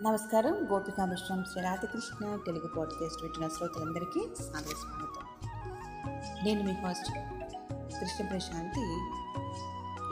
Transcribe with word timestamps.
నమస్కారం. 0.00 0.68
గోపికా 0.72 1.04
మిశ్రం 1.04 1.44
శ్రీ 1.44 1.62
రాధకృష్ణ 1.62 2.38
తెలుగు 2.46 2.66
పాడ్కాస్ట్ 2.76 3.22
వింటున్న 3.22 3.48
శ్రోతలందరికీ 3.48 4.20
సాదర 4.44 4.74
స్వాగతం. 4.74 5.24
నేను 6.44 6.62
మీ 6.64 6.72
హోస్ట్ 6.72 7.12
కృష్ణ 8.00 8.26
ప్రశాంతి. 8.26 8.80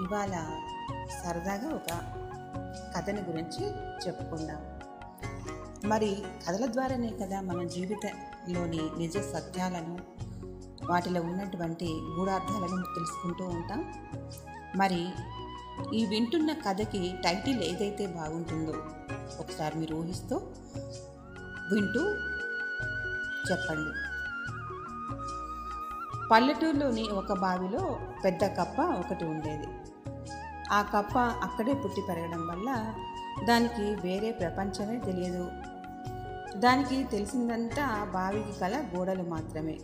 ఇవాళ 0.04 0.60
సరదాగా 1.24 1.74
ఒక 1.74 1.90
కథని 2.96 3.20
గురించి 3.20 3.66
చెప్పుకుందాం. 4.06 4.80
మరి 5.88 6.22
కథల 6.48 6.66
ద్వారానే 6.66 7.18
కదా 7.22 7.40
మన 7.40 7.66
జీవితంలోని 7.66 8.90
నిజ 8.98 9.18
సత్యాలను 9.18 9.98
వాటిలో 10.84 11.20
ఉన్నటువంటి 11.20 11.86
గూఢార్థాలను 11.86 12.82
తెలుసుకుంటూ 12.82 13.44
ఉంటాం. 13.44 13.94
మరి 14.76 15.08
ఈ 15.94 16.06
వింటున్న 16.06 16.52
కథకి 16.52 17.14
టైటిల్ 17.24 17.62
ఏదైతే 17.62 18.06
బాగుంటుందో 18.06 18.72
ఒకసారి 19.38 19.78
మీరు 19.78 19.94
ఊహిస్తూ 19.94 20.36
వింటూ 21.72 22.10
చెప్పండి. 23.50 24.14
పల్లెటూరులోని 26.32 27.02
ఒక 27.02 27.32
బావిలో 27.32 27.98
పెద్ద 28.24 28.44
కప్ప 28.44 28.80
ఒకటి 28.80 29.24
ఉండేది. 29.24 29.66
ఆ 30.72 30.82
కప్ప 30.82 31.18
అక్కడే 31.18 31.74
పుట్టి 31.74 32.02
పెరగడం 32.08 32.46
వల్ల 32.46 32.94
దానికి 33.44 33.82
వేరే 33.82 34.32
ప్రపంచమే 34.32 34.98
తెలియదు. 34.98 35.50
దానికి 36.56 37.04
తెలిసిందంతా 37.04 37.84
ఆ 37.84 38.04
బావికి 38.04 38.64
గల 38.64 38.84
గోడలు 38.96 39.22
మాత్రమే. 39.22 39.78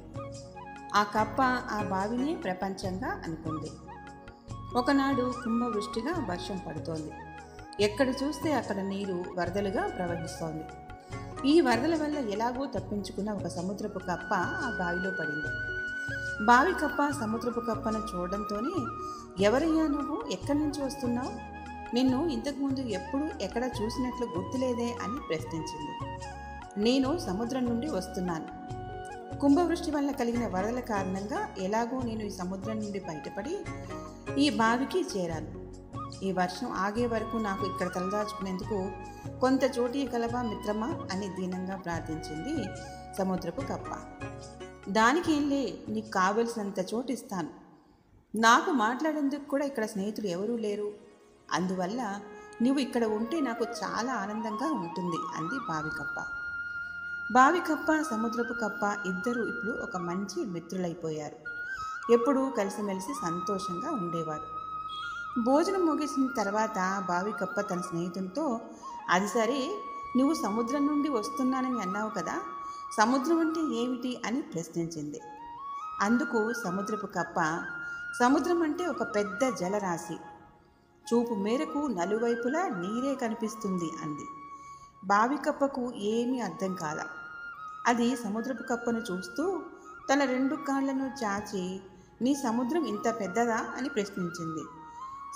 ఆ 0.94 1.02
కప్ప 1.02 1.42
ఆ 1.74 1.82
బావిని 1.82 2.36
ప్రపంచంగా 2.36 3.08
అనుకుంది. 3.08 3.70
ఒకనాడు 4.76 5.32
కుంభవృష్టిగా 5.44 6.26
వర్షం 6.30 6.60
పడుతోంది. 6.66 7.10
ఎక్కడ 7.80 8.08
చూస్తే 8.08 8.52
అక్కడ 8.52 8.76
నీరు 8.76 9.24
వరదలుగా 9.38 9.88
ప్రవహిస్తోంది. 9.88 10.64
ఈ 11.48 11.60
వరదల 11.60 12.02
వల్ల 12.02 12.18
ఎలాగో 12.18 12.66
తప్పించుకున్న 12.66 13.32
ఒక 13.32 13.46
సముద్రపు 13.46 13.98
కప్ప 13.98 14.34
ఆ 14.34 14.76
బావిలో 14.78 15.10
పడింది. 15.10 15.46
బావి 16.46 16.72
కప్ప 16.72 17.20
సముద్రపు 17.20 17.60
కప్పను 17.60 17.98
చూడడంతోనే 17.98 18.86
ఎవరయ్యా 19.44 19.86
నువ్వు? 19.86 20.22
ఎక్కడి 20.30 20.58
నుంచి 20.58 20.84
వస్తున్నావు? 20.84 21.60
నిన్ను 21.94 22.28
ఇంతకుముందు 22.28 22.80
ఎప్పుడు 22.80 23.42
ఎక్కడ 23.42 23.64
చూసినట్లు 23.64 24.26
గుర్తులేదే 24.38 24.94
అని 25.02 25.20
ప్రశ్నించింది. 25.28 26.18
నేను 26.84 27.18
సముద్రం 27.18 27.64
నుండి 27.64 27.88
వస్తున్నాను. 27.90 28.60
కుంభవృష్టి 29.38 29.90
వల్ల 29.90 30.10
కలిగిన 30.10 30.46
వరదల 30.46 30.80
కారణంగా 30.80 31.48
ఎలాగో 31.58 32.02
నేను 32.04 32.22
ఈ 32.22 32.30
సముద్రం 32.30 32.80
నుండి 32.80 32.98
బయటపడి 32.98 33.58
ఈ 34.38 34.50
బావికి 34.50 35.06
చేరాను. 35.16 35.60
ఈ 36.24 36.32
వర్షం 36.32 36.72
ఆగే 36.72 37.06
వరకు 37.06 37.36
నాకు 37.36 37.66
ఇక్కడ 37.66 37.94
తలదాచుకునేందుకు 37.94 38.90
కొంత 39.40 39.78
చోటీ 39.78 40.06
కలవా 40.06 40.42
మిత్రమా 40.42 40.86
అని 40.86 41.28
దీనంగా 41.28 41.76
ప్రార్థించింది 41.76 42.64
సముద్రపు 43.18 43.60
కప్ప. 43.60 43.96
దానికి 44.88 45.32
ఏంలే 45.32 45.78
నీకు 45.88 46.10
కావలసినంత 46.10 46.94
చోటు 46.94 47.12
ఇస్తాను. 47.12 47.48
నాకు 48.36 48.70
మాట్లాడేందుకు 48.70 49.44
కూడా 49.44 49.64
ఇక్కడ 49.64 49.84
స్నేహితులు 49.84 50.26
ఎవరూ 50.26 50.56
లేరు. 50.56 50.92
అందువల్ల 51.52 52.20
నువ్వు 52.62 52.78
ఇక్కడ 52.78 53.04
ఉంటే 53.04 53.40
నాకు 53.40 53.64
చాలా 53.64 54.12
ఆనందంగా 54.12 54.72
ఉంటుంది 54.72 55.16
అంది 55.36 55.58
బావి 55.68 55.90
కప్ప. 55.90 56.24
బావి 57.32 57.58
కప్ప 57.58 58.02
సముద్రపు 58.10 58.52
కప్ప 58.52 59.08
ఇద్దరు 59.08 59.42
ఇప్పుడు 59.42 59.82
ఒక 59.82 59.96
మంచి 59.96 60.44
మిత్రులైపోయారు. 60.44 61.59
ఎప్పుడూ 62.10 62.50
కలిసిమెలిసి 62.50 63.14
సంతోషంగా 63.14 63.90
ఉండేవారు. 63.90 64.60
భోజనం 65.40 65.86
ముగిసిన 65.86 66.28
తర్వాత 66.36 67.04
బావి 67.08 67.32
కప్ప 67.32 67.60
తన 67.60 67.80
స్నేహితునితో 67.80 68.60
అది 69.10 69.28
సరే 69.28 69.82
నువ్వు 70.16 70.34
సముద్రం 70.34 70.86
నుండి 70.86 71.08
వస్తున్నానని 71.08 71.80
అన్నావు 71.80 72.10
కదా 72.10 72.40
సముద్రం 72.96 73.38
అంటే 73.40 73.60
ఏమిటి? 73.60 74.22
అని 74.26 74.42
ప్రశ్నించింది. 74.42 75.20
అందుకు 76.00 76.52
సముద్రపు 76.52 77.06
కప్ప 77.06 77.64
సముద్రం 78.20 78.62
అంటే 78.62 78.86
ఒక 78.86 79.02
పెద్ద 79.02 79.56
జలరాశి. 79.60 80.16
చూపు 81.14 81.34
మేరకు 81.34 81.78
నలువైపులా 81.78 82.68
నీరే 82.68 83.14
కనిపిస్తుంది 83.14 83.90
అంది. 84.02 84.26
బావి 85.04 85.36
కప్పకు 85.36 85.92
ఏమీ 85.92 86.40
అర్థం 86.40 86.74
కాల. 86.74 87.04
అది 87.86 88.16
సముద్రపు 88.16 88.62
కప్పను 88.62 88.98
చూస్తూ 88.98 89.62
తన 90.12 90.24
రెండు 90.24 90.54
కాళ్ళను 90.54 91.10
చాచి 91.24 91.80
నీ 92.22 92.34
సముద్రం 92.34 92.84
ఇంత 92.84 93.20
పెద్దదా 93.20 93.58
అని 93.76 93.88
ప్రశ్నించింది. 93.88 94.64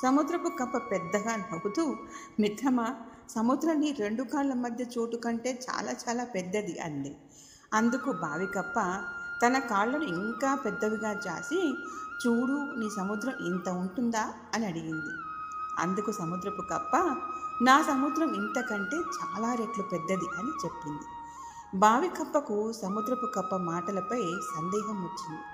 సముద్రపు 0.02 0.48
కప్ప 0.48 0.76
పెద్దగా 0.78 1.36
నవ్వుతూ 1.36 1.96
మిత్రమా 2.40 2.94
సముద్రం 3.30 3.80
నీ 3.80 3.92
రెండు 3.92 4.22
కాళ్ళ 4.22 4.54
మధ్య 4.54 4.84
చోటు 4.84 5.16
కంటే 5.16 5.60
చాలా 5.66 5.92
చాలా 5.92 6.24
పెద్దది 6.24 6.80
అంది. 6.80 7.16
అందుకు 7.74 8.12
బావి 8.12 8.46
కప్ప 8.46 8.78
తన 9.42 9.58
కాళ్ళను 9.58 10.04
ఇంకా 10.04 10.54
పెద్దవిగా 10.54 11.12
చాసి 11.12 11.60
చూడు 12.26 12.56
నీ 12.80 12.88
సముద్రం 12.96 13.34
ఇంత 13.46 13.68
ఉంటుందా 13.68 14.34
అని 14.54 14.66
అడిగింది. 14.66 15.12
అందుకు 15.78 16.12
సముద్రపు 16.12 16.62
కప్ప 16.62 16.96
నా 17.62 17.82
సముద్రం 17.82 18.34
ఇంతకంటే 18.34 18.96
చాలా 18.96 19.54
రెట్లు 19.54 19.82
పెద్దది 19.82 20.28
అని 20.38 20.52
చెప్పింది. 20.64 21.06
బావి 21.78 22.08
కప్పకు 22.08 22.72
సముద్రపు 22.72 23.26
కప్ప 23.26 23.56
మాటలపై 23.56 24.22
సందేహం 24.56 24.96
వచ్చింది. 25.04 25.53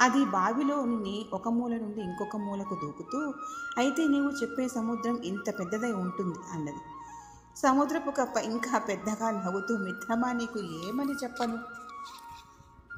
అది 0.00 0.24
బావిలోని 0.24 1.26
ఒక 1.32 1.48
మూల 1.48 1.76
నుండి 1.76 2.00
ఇంకొక 2.00 2.36
మూలకు 2.36 2.74
దూకుతూ 2.74 3.34
అయితే 3.78 4.08
నీవు 4.08 4.30
చెప్పే 4.30 4.68
సముద్రం 4.68 5.16
ఇంత 5.16 5.58
పెద్దదై 5.58 5.92
ఉంటుంది 5.92 6.38
అన్నది. 6.52 6.82
సముద్రపు 7.56 8.10
కప్ప 8.10 8.36
ఇంకా 8.36 8.78
పెద్దగా 8.78 9.30
నవ్వుతూ 9.30 9.76
మిత్రమా 9.76 10.32
నీకు 10.32 10.58
ఏమని 10.58 11.12
చెప్పను? 11.12 11.58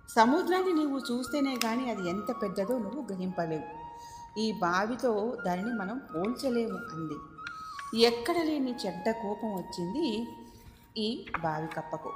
సముద్రాన్ని 0.08 0.72
నీవు 0.72 0.98
చూస్తేనే 0.98 1.56
కానీ 1.56 1.90
అది 1.90 2.08
ఎంత 2.08 2.42
పెద్దదో 2.42 2.78
నువ్వు 2.78 3.02
గ్రహింపలేవు. 3.02 3.68
ఈ 4.40 4.52
బావితో 4.52 5.36
దానిని 5.46 5.72
మనం 5.74 6.00
పోల్చలేము 6.14 6.78
అంది. 6.92 7.18
ఎక్కడ 8.02 8.34
లేని 8.34 8.74
చెడ్డ 8.86 9.10
కోపం 9.10 9.54
వచ్చింది 9.54 10.26
ఈ 10.96 11.26
బావి 11.40 11.66
కప్పకు. 11.66 12.12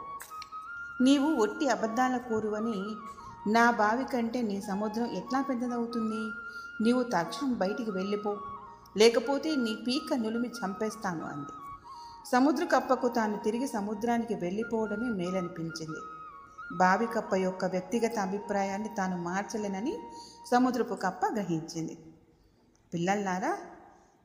నీవు 1.01 1.35
ఒట్టి 1.35 1.69
అబద్ధాల 1.69 2.17
కోరువని 2.17 2.97
నా 3.47 3.71
బావి 3.71 4.05
కంటే 4.05 4.43
నీ 4.43 4.61
సముద్రం 4.61 5.07
ఎట్లా 5.07 5.43
పెద్దదవుతుంది? 5.43 6.33
నీవు 6.85 7.03
తక్షణం 7.03 7.55
బయటికి 7.55 7.91
వెళ్ళిపో. 7.91 8.37
లేకపోతే 8.97 9.57
నీ 9.57 9.75
పీక 9.87 10.15
నులిమి 10.15 10.49
చంపేస్తాను 10.49 11.25
అంది. 11.25 11.53
సముద్ర 12.29 12.65
కప్పకు 12.65 13.09
తాను 13.09 13.37
తిరిగి 13.37 13.69
సముద్రానికి 13.69 14.35
వెళ్ళిపోవడమే 14.35 15.09
మేలనిపించింది. 15.11 16.01
బావి 16.77 17.07
కప్ప 17.07 17.35
యొక్క 17.35 17.65
వ్యక్తిగత 17.65 18.19
అభిప్రాయాన్ని 18.19 18.89
తాను 18.89 19.17
మార్చలేనని 19.17 19.99
సముద్రపు 20.51 20.95
కప్ప 20.95 21.21
గ్రహించింది. 21.35 21.99
పిల్లల్లారా 22.95 23.59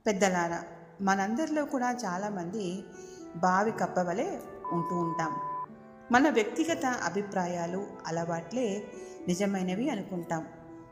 పెద్దలారా 0.08 0.64
మనందరిలో 1.02 1.66
కూడా 1.66 1.92
చాలామంది 1.92 2.84
బావి 3.36 3.72
కప్ప 3.72 4.00
వలె 4.00 4.40
ఉంటూ 4.72 4.96
ఉంటాం. 4.96 5.36
మన 6.12 6.30
వ్యక్తిగత 6.30 6.86
అభిప్రాయాలు 6.86 7.88
అలవాట్లే 8.08 8.84
నిజమైనవి 9.28 9.90
అనుకుంటాం. 9.90 10.48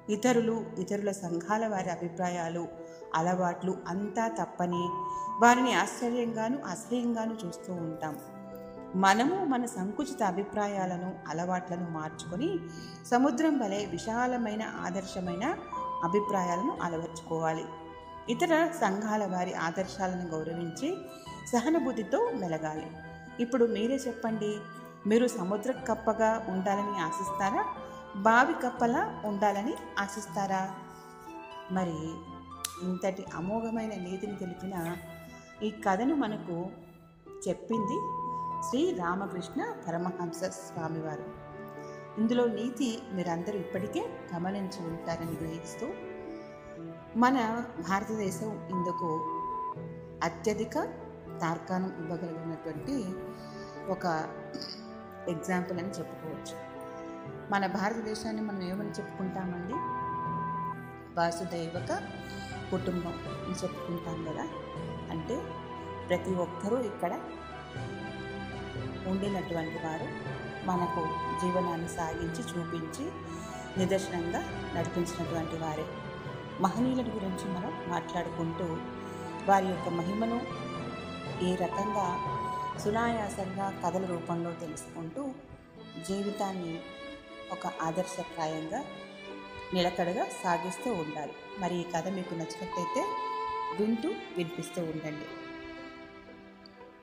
ఇతరులు 0.10 0.66
ఇతరుల 0.80 1.12
సంఘాల 1.12 1.68
వారి 1.68 1.90
అభిప్రాయాలు 1.90 2.68
అలవాట్లు 3.16 3.78
అంతా 3.88 4.28
తప్పని 4.28 4.90
వారిని 5.42 5.74
ఆశ్చర్యంగాను 5.74 6.60
అసహ్యంగాను 6.64 7.38
చూస్తూ 7.46 7.74
ఉంటాం. 7.74 8.18
మనము 8.96 9.46
మన 9.46 9.66
సంకుచిత 9.66 10.24
అభిప్రాయాలను 10.24 11.16
అలవాట్లను 11.28 11.90
మార్చుకొని 11.90 12.60
సముద్రం 13.12 13.60
వలె 13.60 13.86
విశాలమైన 13.86 14.64
ఆదర్శమైన 14.64 15.58
అభిప్రాయాలను 16.04 16.78
అలవర్చుకోవాలి. 16.82 17.66
ఇతర 18.30 18.70
సంఘాల 18.82 19.26
వారి 19.26 19.54
ఆదర్శాలను 19.54 20.28
గౌరవించి 20.28 20.98
సహనుభూతితో 21.54 22.32
మెలగాలి. 22.36 22.88
ఇప్పుడు 23.40 23.66
మీరే 23.66 23.96
చెప్పండి 23.96 24.58
మీరు 25.08 25.28
సముద్ర 25.28 25.72
కప్పగా 25.72 26.46
ఉండాలని 26.50 27.00
ఆశిస్తారా? 27.00 27.66
బావి 28.16 28.54
కప్పలా 28.54 29.22
ఉండాలని 29.26 29.74
ఆశిస్తారా? 30.00 30.76
మరి 31.72 32.14
ఇంతటి 32.86 33.26
అమోఘమైన 33.36 33.90
నీతిని 33.90 34.36
తెలిపిన 34.36 34.98
ఈ 35.64 35.70
కథను 35.70 36.16
మనకు 36.16 36.70
చెప్పింది 37.48 37.98
శ్రీ 38.70 38.92
రామకృష్ణ 38.92 39.74
పరమహంస 39.88 40.44
స్వామివారు. 40.44 41.50
ఇందులో 42.22 42.46
నీతి 42.46 43.02
మీరందరూ 43.12 43.60
ఇప్పటికే 43.60 44.10
గమనించి 44.36 44.88
ఉంటారని 44.88 45.32
గ్రహిస్తూ 45.32 45.88
మన 47.16 47.66
భారతదేశం 47.90 48.68
ఇందుకు 48.70 49.36
అత్యధిక 50.24 50.80
తార్కాణం 51.42 51.92
ఇవ్వగలిగినటువంటి 52.00 53.06
ఒక 53.92 54.08
ఎగ్జాంపుల్ 55.28 55.80
అని 55.80 55.90
చెప్పుకోవచ్చు. 55.90 56.70
మన 57.52 57.68
భారతదేశాన్ని 57.68 58.42
మనం 58.42 58.64
ఏమని 58.64 58.90
చెప్పుకుంటామండి? 58.90 59.74
వాసుదైవక 61.20 62.02
కుటుంబం 62.72 63.14
అని 63.28 63.56
చెప్పుకుంటాం 63.56 64.24
కదా? 64.24 64.48
అంటే 65.12 65.42
ప్రతి 66.10 66.36
ఒక్కరూ 66.36 66.78
ఇక్కడ 66.78 67.14
ఉండినటువంటి 69.08 69.88
వారు 69.88 70.06
మనకు 70.66 71.02
జీవనాన్ని 71.42 71.88
సాగించి 71.88 72.44
చూపించి 72.44 73.12
నిదర్శనంగా 73.78 74.44
నడిపించినటువంటి 74.76 75.58
వారే. 75.58 75.86
మహనీయుల 76.62 77.02
గురించి 77.02 77.52
మనం 77.52 77.84
మాట్లాడుకుంటూ 77.88 78.78
వారి 79.52 79.66
యొక్క 79.66 79.90
మహిమను 79.90 80.42
ఏ 81.44 81.56
రకంగా 81.56 82.18
సునాయాసంగా 82.80 83.82
కథల 83.86 84.06
రూపంలో 84.06 84.52
తెలుసుకుంటూ 84.52 85.32
జీవితాన్ని 86.08 86.82
ఒక 87.52 87.68
ఆదర్శప్రాయంగా 87.68 88.86
నిలకడగా 89.74 90.26
సాగిస్తూ 90.44 90.94
ఉండాలి. 90.94 91.34
మరి 91.60 91.76
ఈ 91.76 91.84
కథ 91.84 92.08
మీకు 92.08 92.34
నచ్చినట్టయితే 92.34 93.02
వింటూ 93.80 94.10
వినిపిస్తూ 94.10 94.82
ఉండండి. 94.82 95.26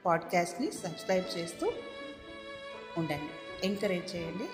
పాడ్కాస్ట్ని 0.07 0.73
సబ్స్క్రైబ్ 0.73 1.39
చేస్తూ 1.39 1.73
ఉండండి. 2.99 3.67
ఎంకరేజ్ 3.67 4.17
చేయండి. 4.17 4.49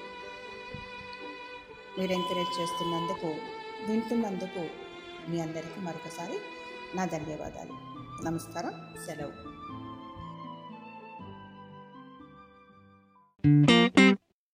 మీరు 2.01 2.13
ఎంకరేజ్ 2.13 2.61
చేస్తున్నందుకు 2.61 3.35
వింటున్నందుకు 3.93 4.69
మీ 5.31 5.41
అందరికీ 5.41 5.81
మరొకసారి 5.81 6.39
నా 6.95 7.05
ధన్యవాదాలు. 7.05 7.73
నమస్కారం 8.25 8.95
సెలవు. 9.07 9.62
Thank 13.45 13.71
you. 13.71 13.72